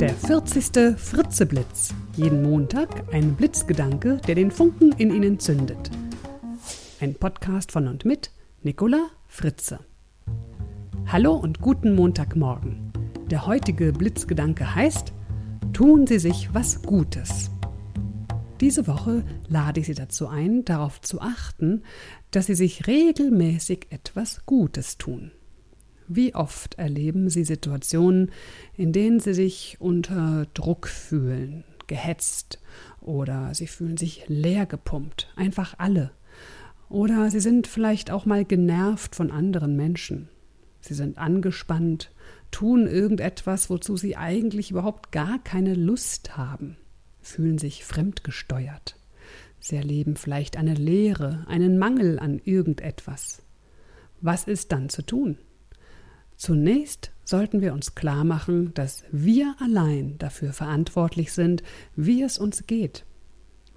Der 0.00 0.12
40. 0.12 0.98
Fritzeblitz. 0.98 1.94
Jeden 2.16 2.42
Montag 2.42 3.14
ein 3.14 3.34
Blitzgedanke, 3.34 4.20
der 4.26 4.34
den 4.34 4.50
Funken 4.50 4.92
in 4.92 5.10
Ihnen 5.10 5.40
zündet. 5.40 5.90
Ein 7.00 7.14
Podcast 7.14 7.72
von 7.72 7.88
und 7.88 8.04
mit 8.04 8.30
Nicola 8.62 9.06
Fritze. 9.26 9.80
Hallo 11.06 11.32
und 11.32 11.62
guten 11.62 11.94
Montagmorgen. 11.94 12.92
Der 13.30 13.46
heutige 13.46 13.90
Blitzgedanke 13.94 14.74
heißt: 14.74 15.14
Tun 15.72 16.06
Sie 16.06 16.18
sich 16.18 16.52
was 16.52 16.82
Gutes. 16.82 17.50
Diese 18.60 18.86
Woche 18.86 19.24
lade 19.48 19.80
ich 19.80 19.86
Sie 19.86 19.94
dazu 19.94 20.28
ein, 20.28 20.66
darauf 20.66 21.00
zu 21.00 21.22
achten, 21.22 21.84
dass 22.32 22.46
Sie 22.46 22.54
sich 22.54 22.86
regelmäßig 22.86 23.86
etwas 23.88 24.44
Gutes 24.44 24.98
tun. 24.98 25.32
Wie 26.08 26.34
oft 26.34 26.74
erleben 26.74 27.28
Sie 27.28 27.44
Situationen, 27.44 28.30
in 28.76 28.92
denen 28.92 29.20
Sie 29.20 29.34
sich 29.34 29.76
unter 29.80 30.46
Druck 30.54 30.88
fühlen, 30.88 31.64
gehetzt 31.86 32.60
oder 33.00 33.54
Sie 33.54 33.66
fühlen 33.66 33.96
sich 33.96 34.24
leer 34.28 34.66
gepumpt, 34.66 35.32
einfach 35.36 35.74
alle. 35.78 36.12
Oder 36.88 37.30
Sie 37.30 37.40
sind 37.40 37.66
vielleicht 37.66 38.10
auch 38.10 38.26
mal 38.26 38.44
genervt 38.44 39.16
von 39.16 39.30
anderen 39.30 39.76
Menschen. 39.76 40.28
Sie 40.80 40.94
sind 40.94 41.18
angespannt, 41.18 42.12
tun 42.50 42.86
irgendetwas, 42.86 43.70
wozu 43.70 43.96
Sie 43.96 44.16
eigentlich 44.16 44.70
überhaupt 44.70 45.10
gar 45.10 45.42
keine 45.42 45.74
Lust 45.74 46.36
haben 46.36 46.76
fühlen 47.26 47.58
sich 47.58 47.84
fremdgesteuert. 47.84 48.96
Sie 49.58 49.76
erleben 49.76 50.16
vielleicht 50.16 50.56
eine 50.56 50.74
Leere, 50.74 51.44
einen 51.48 51.76
Mangel 51.78 52.18
an 52.18 52.40
irgendetwas. 52.44 53.42
Was 54.20 54.44
ist 54.44 54.72
dann 54.72 54.88
zu 54.88 55.02
tun? 55.02 55.38
Zunächst 56.36 57.12
sollten 57.24 57.60
wir 57.60 57.72
uns 57.72 57.94
klar 57.94 58.24
machen, 58.24 58.72
dass 58.74 59.04
wir 59.10 59.54
allein 59.58 60.16
dafür 60.18 60.52
verantwortlich 60.52 61.32
sind, 61.32 61.62
wie 61.96 62.22
es 62.22 62.38
uns 62.38 62.66
geht. 62.66 63.04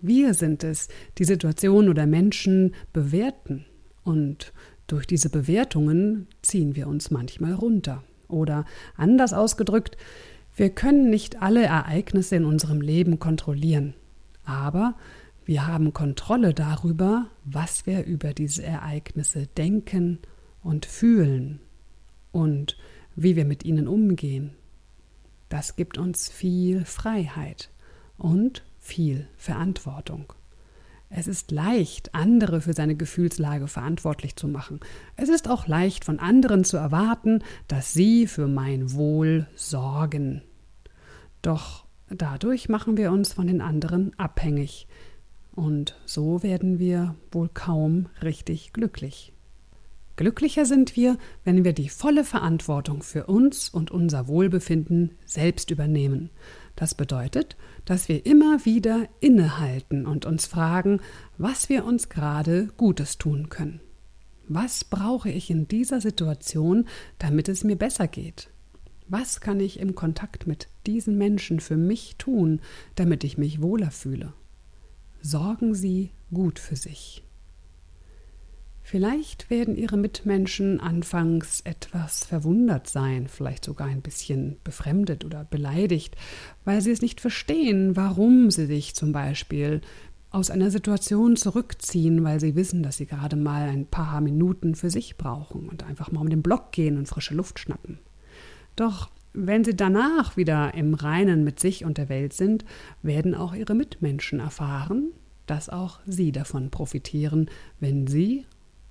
Wir 0.00 0.34
sind 0.34 0.64
es, 0.64 0.88
die 1.18 1.24
Situation 1.24 1.88
oder 1.88 2.06
Menschen 2.06 2.74
bewerten 2.92 3.64
und 4.02 4.52
durch 4.86 5.06
diese 5.06 5.30
Bewertungen 5.30 6.26
ziehen 6.42 6.76
wir 6.76 6.88
uns 6.88 7.10
manchmal 7.10 7.54
runter. 7.54 8.04
Oder 8.28 8.64
anders 8.96 9.32
ausgedrückt, 9.32 9.96
wir 10.56 10.70
können 10.70 11.10
nicht 11.10 11.42
alle 11.42 11.64
Ereignisse 11.64 12.36
in 12.36 12.44
unserem 12.44 12.80
Leben 12.80 13.18
kontrollieren, 13.18 13.94
aber 14.44 14.94
wir 15.44 15.66
haben 15.66 15.92
Kontrolle 15.92 16.54
darüber, 16.54 17.26
was 17.44 17.86
wir 17.86 18.04
über 18.04 18.32
diese 18.32 18.62
Ereignisse 18.62 19.46
denken 19.46 20.20
und 20.62 20.86
fühlen 20.86 21.60
und 22.34 22.76
wie 23.14 23.36
wir 23.36 23.44
mit 23.44 23.64
ihnen 23.64 23.86
umgehen. 23.86 24.50
Das 25.48 25.76
gibt 25.76 25.98
uns 25.98 26.28
viel 26.28 26.84
Freiheit 26.84 27.70
und 28.18 28.64
viel 28.80 29.28
Verantwortung. 29.36 30.32
Es 31.10 31.28
ist 31.28 31.52
leicht, 31.52 32.12
andere 32.12 32.60
für 32.60 32.72
seine 32.72 32.96
Gefühlslage 32.96 33.68
verantwortlich 33.68 34.34
zu 34.34 34.48
machen. 34.48 34.80
Es 35.16 35.28
ist 35.28 35.48
auch 35.48 35.68
leicht 35.68 36.04
von 36.04 36.18
anderen 36.18 36.64
zu 36.64 36.76
erwarten, 36.76 37.44
dass 37.68 37.92
sie 37.92 38.26
für 38.26 38.48
mein 38.48 38.94
Wohl 38.94 39.46
sorgen. 39.54 40.42
Doch 41.40 41.84
dadurch 42.08 42.68
machen 42.68 42.96
wir 42.96 43.12
uns 43.12 43.32
von 43.32 43.46
den 43.46 43.60
anderen 43.60 44.18
abhängig. 44.18 44.88
Und 45.52 45.96
so 46.04 46.42
werden 46.42 46.80
wir 46.80 47.14
wohl 47.30 47.48
kaum 47.48 48.06
richtig 48.22 48.72
glücklich. 48.72 49.33
Glücklicher 50.16 50.64
sind 50.64 50.94
wir, 50.94 51.18
wenn 51.42 51.64
wir 51.64 51.72
die 51.72 51.88
volle 51.88 52.22
Verantwortung 52.22 53.02
für 53.02 53.26
uns 53.26 53.68
und 53.68 53.90
unser 53.90 54.28
Wohlbefinden 54.28 55.12
selbst 55.24 55.70
übernehmen. 55.70 56.30
Das 56.76 56.94
bedeutet, 56.94 57.56
dass 57.84 58.08
wir 58.08 58.24
immer 58.24 58.64
wieder 58.64 59.08
innehalten 59.20 60.06
und 60.06 60.24
uns 60.24 60.46
fragen, 60.46 61.00
was 61.36 61.68
wir 61.68 61.84
uns 61.84 62.08
gerade 62.08 62.68
Gutes 62.76 63.18
tun 63.18 63.48
können. 63.48 63.80
Was 64.46 64.84
brauche 64.84 65.30
ich 65.30 65.50
in 65.50 65.66
dieser 65.66 66.00
Situation, 66.00 66.86
damit 67.18 67.48
es 67.48 67.64
mir 67.64 67.76
besser 67.76 68.06
geht? 68.06 68.50
Was 69.08 69.40
kann 69.40 69.58
ich 69.58 69.80
im 69.80 69.94
Kontakt 69.94 70.46
mit 70.46 70.68
diesen 70.86 71.18
Menschen 71.18 71.60
für 71.60 71.76
mich 71.76 72.16
tun, 72.18 72.60
damit 72.94 73.24
ich 73.24 73.36
mich 73.36 73.60
wohler 73.60 73.90
fühle? 73.90 74.32
Sorgen 75.22 75.74
Sie 75.74 76.10
gut 76.32 76.58
für 76.58 76.76
sich. 76.76 77.23
Vielleicht 78.86 79.48
werden 79.48 79.76
Ihre 79.76 79.96
Mitmenschen 79.96 80.78
anfangs 80.78 81.62
etwas 81.62 82.26
verwundert 82.26 82.86
sein, 82.86 83.28
vielleicht 83.28 83.64
sogar 83.64 83.86
ein 83.86 84.02
bisschen 84.02 84.58
befremdet 84.62 85.24
oder 85.24 85.44
beleidigt, 85.44 86.16
weil 86.66 86.82
sie 86.82 86.90
es 86.90 87.00
nicht 87.00 87.22
verstehen, 87.22 87.96
warum 87.96 88.50
sie 88.50 88.66
sich 88.66 88.94
zum 88.94 89.12
Beispiel 89.12 89.80
aus 90.28 90.50
einer 90.50 90.70
Situation 90.70 91.34
zurückziehen, 91.36 92.24
weil 92.24 92.40
sie 92.40 92.56
wissen, 92.56 92.82
dass 92.82 92.98
sie 92.98 93.06
gerade 93.06 93.36
mal 93.36 93.70
ein 93.70 93.86
paar 93.86 94.20
Minuten 94.20 94.74
für 94.74 94.90
sich 94.90 95.16
brauchen 95.16 95.66
und 95.70 95.82
einfach 95.82 96.12
mal 96.12 96.20
um 96.20 96.28
den 96.28 96.42
Block 96.42 96.70
gehen 96.70 96.98
und 96.98 97.08
frische 97.08 97.34
Luft 97.34 97.58
schnappen. 97.58 98.00
Doch 98.76 99.08
wenn 99.32 99.64
sie 99.64 99.74
danach 99.74 100.36
wieder 100.36 100.74
im 100.74 100.92
Reinen 100.92 101.42
mit 101.42 101.58
sich 101.58 101.86
und 101.86 101.96
der 101.96 102.10
Welt 102.10 102.34
sind, 102.34 102.66
werden 103.02 103.34
auch 103.34 103.54
ihre 103.54 103.74
Mitmenschen 103.74 104.40
erfahren, 104.40 105.12
dass 105.46 105.70
auch 105.70 106.00
sie 106.04 106.32
davon 106.32 106.70
profitieren, 106.70 107.48
wenn 107.80 108.06
sie 108.06 108.44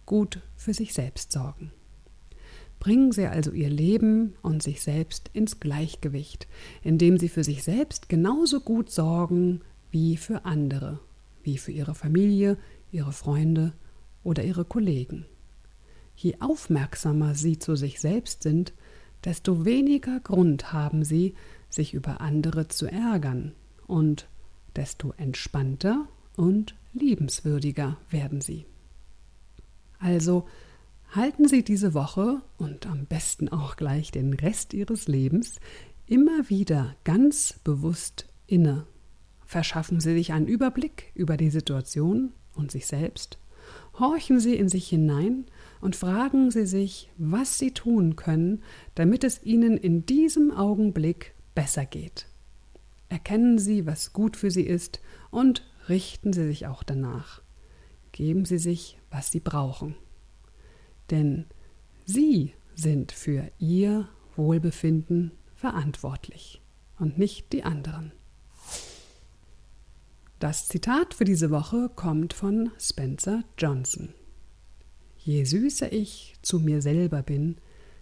gut 0.05 0.41
für 0.55 0.73
sich 0.73 0.93
selbst 0.93 1.31
sorgen. 1.31 1.71
Bringen 2.79 3.11
Sie 3.13 3.25
also 3.25 3.51
Ihr 3.51 3.69
Leben 3.69 4.33
und 4.41 4.61
sich 4.61 4.81
selbst 4.81 5.29
ins 5.33 5.59
Gleichgewicht, 5.59 6.47
indem 6.81 7.17
Sie 7.17 7.29
für 7.29 7.43
sich 7.43 7.63
selbst 7.63 8.09
genauso 8.09 8.59
gut 8.59 8.91
sorgen 8.91 9.61
wie 9.89 10.17
für 10.17 10.43
andere, 10.43 10.99
wie 11.43 11.57
für 11.57 11.71
Ihre 11.71 11.95
Familie, 11.95 12.57
Ihre 12.91 13.13
Freunde 13.13 13.73
oder 14.23 14.43
Ihre 14.43 14.65
Kollegen. 14.65 15.25
Je 16.15 16.35
aufmerksamer 16.41 17.35
Sie 17.35 17.57
zu 17.57 17.75
sich 17.75 18.01
selbst 18.01 18.43
sind, 18.43 18.73
desto 19.23 19.65
weniger 19.65 20.19
Grund 20.19 20.73
haben 20.73 21.05
Sie, 21.05 21.35
sich 21.69 21.93
über 21.93 22.21
andere 22.21 22.67
zu 22.67 22.87
ärgern, 22.87 23.53
und 23.87 24.27
desto 24.75 25.13
entspannter 25.17 26.07
und 26.35 26.75
liebenswürdiger 26.93 27.97
werden 28.09 28.41
Sie. 28.41 28.65
Also 30.03 30.43
halten 31.15 31.47
Sie 31.47 31.63
diese 31.63 31.93
Woche 31.93 32.41
und 32.57 32.87
am 32.87 33.05
besten 33.05 33.47
auch 33.47 33.77
gleich 33.77 34.11
den 34.11 34.33
Rest 34.33 34.73
Ihres 34.73 35.07
Lebens 35.07 35.61
immer 36.07 36.49
wieder 36.49 36.97
ganz 37.05 37.61
bewusst 37.63 38.27
inne. 38.45 38.85
Verschaffen 39.45 40.01
Sie 40.01 40.13
sich 40.13 40.33
einen 40.33 40.47
Überblick 40.47 41.13
über 41.15 41.37
die 41.37 41.49
Situation 41.49 42.33
und 42.53 42.69
sich 42.69 42.85
selbst. 42.85 43.37
Horchen 43.97 44.41
Sie 44.41 44.55
in 44.55 44.67
sich 44.67 44.89
hinein 44.89 45.45
und 45.79 45.95
fragen 45.95 46.51
Sie 46.51 46.65
sich, 46.65 47.09
was 47.17 47.57
Sie 47.57 47.71
tun 47.71 48.17
können, 48.17 48.61
damit 48.95 49.23
es 49.23 49.41
Ihnen 49.41 49.77
in 49.77 50.05
diesem 50.05 50.51
Augenblick 50.51 51.33
besser 51.55 51.85
geht. 51.85 52.27
Erkennen 53.07 53.57
Sie, 53.57 53.85
was 53.85 54.11
gut 54.11 54.35
für 54.35 54.51
Sie 54.51 54.63
ist 54.63 54.99
und 55.31 55.65
richten 55.87 56.33
Sie 56.33 56.45
sich 56.45 56.67
auch 56.67 56.83
danach 56.83 57.42
geben 58.13 58.45
Sie 58.45 58.57
sich, 58.57 58.97
was 59.11 59.29
Sie 59.29 59.41
brauchen. 59.41 59.95
Denn 61.11 61.47
Sie 62.05 62.53
sind 62.73 63.11
für 63.11 63.51
Ihr 63.59 64.07
Wohlbefinden 64.37 65.31
verantwortlich 65.55 66.61
und 66.97 67.17
nicht 67.17 67.51
die 67.51 67.63
anderen. 67.63 68.13
Das 70.39 70.67
Zitat 70.67 71.13
für 71.13 71.25
diese 71.25 71.51
Woche 71.51 71.89
kommt 71.95 72.33
von 72.33 72.71
Spencer 72.79 73.43
Johnson. 73.57 74.13
Je 75.17 75.45
süßer 75.45 75.93
ich 75.93 76.35
zu 76.41 76.59
mir 76.59 76.81
selber 76.81 77.21
bin, 77.21 77.57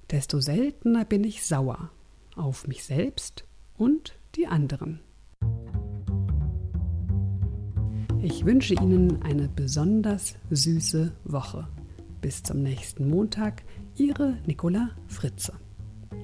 desto 0.10 0.40
seltener 0.40 1.06
bin 1.06 1.24
ich 1.24 1.46
sauer 1.46 1.92
auf 2.36 2.68
mich 2.68 2.84
selbst 2.84 3.46
und 3.78 4.16
die 4.36 4.48
anderen. 4.48 5.02
Ich 8.24 8.46
wünsche 8.46 8.76
Ihnen 8.76 9.24
eine 9.24 9.48
besonders 9.48 10.36
süße 10.52 11.12
Woche. 11.24 11.68
Bis 12.22 12.44
zum 12.44 12.62
nächsten 12.62 13.10
Montag, 13.10 13.64
Ihre 13.96 14.38
Nicola 14.46 14.92
Fritze. 15.08 15.54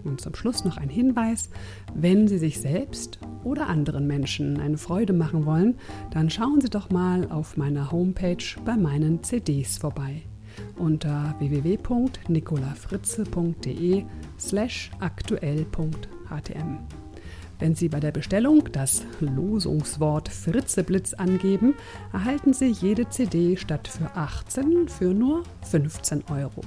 Und 0.03 0.21
zum 0.21 0.35
Schluss 0.35 0.63
noch 0.63 0.77
ein 0.77 0.89
Hinweis, 0.89 1.49
wenn 1.95 2.27
Sie 2.27 2.37
sich 2.37 2.59
selbst 2.59 3.17
oder 3.43 3.67
anderen 3.67 4.05
Menschen 4.05 4.59
eine 4.59 4.77
Freude 4.77 5.13
machen 5.13 5.45
wollen, 5.45 5.73
dann 6.11 6.29
schauen 6.29 6.61
Sie 6.61 6.69
doch 6.69 6.91
mal 6.91 7.31
auf 7.31 7.57
meiner 7.57 7.91
Homepage 7.91 8.45
bei 8.63 8.77
meinen 8.77 9.23
CDs 9.23 9.79
vorbei 9.79 10.21
unter 10.77 11.33
www.nicolafritze.de 11.39 14.05
slash 14.39 14.91
aktuell.htm. 14.99 16.77
Wenn 17.59 17.75
Sie 17.75 17.89
bei 17.89 17.99
der 17.99 18.11
Bestellung 18.11 18.69
das 18.71 19.03
Losungswort 19.19 20.29
Fritzeblitz 20.29 21.13
angeben, 21.13 21.75
erhalten 22.13 22.53
Sie 22.53 22.67
jede 22.67 23.09
CD 23.09 23.57
statt 23.57 23.87
für 23.87 24.15
18 24.15 24.87
für 24.87 25.13
nur 25.13 25.43
15 25.69 26.23
Euro. 26.29 26.61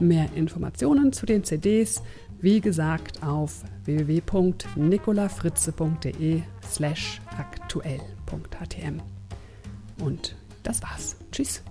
Mehr 0.00 0.28
Informationen 0.34 1.12
zu 1.12 1.26
den 1.26 1.44
CDs 1.44 2.02
Wie 2.40 2.60
gesagt, 2.60 3.22
auf 3.22 3.62
www.nicolafritze.de 3.84 6.42
slash 6.62 7.20
aktuell.htm. 7.38 9.00
Und 10.02 10.34
das 10.62 10.82
war's. 10.82 11.16
Tschüss. 11.32 11.62